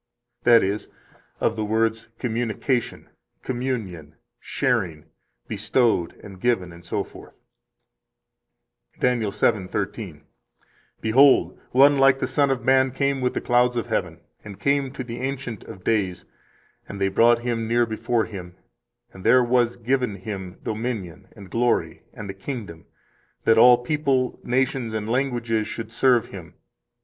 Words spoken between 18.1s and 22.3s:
Him; and there was given Him dominion, and glory, and